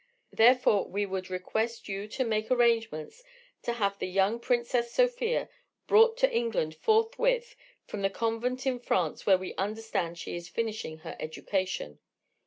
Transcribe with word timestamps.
Therefore 0.33 0.87
we 0.87 1.05
would 1.05 1.29
request 1.29 1.87
you 1.87 2.07
to 2.07 2.23
make 2.25 2.49
arrangements 2.49 3.23
to 3.61 3.73
have 3.73 3.99
the 3.99 4.07
young 4.07 4.39
Princess 4.39 4.91
Sofia 4.91 5.47
brought 5.85 6.17
to 6.17 6.35
England 6.35 6.73
forthwith 6.73 7.55
from 7.85 8.01
the 8.01 8.09
convent 8.09 8.65
in 8.65 8.79
France 8.79 9.27
where 9.27 9.37
we 9.37 9.53
understand 9.59 10.17
she 10.17 10.35
is 10.35 10.49
finishing 10.49 10.97
her 11.05 11.15
education. 11.19 11.99